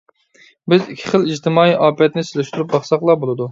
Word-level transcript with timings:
بىز 0.73 0.87
ئىككى 0.93 1.11
خىل 1.11 1.27
ئىجتىمائىي 1.33 1.77
ئاپەتنى 1.89 2.25
سېلىشتۇرۇپ 2.31 2.75
باقساقلا 2.75 3.21
بولىدۇ. 3.27 3.49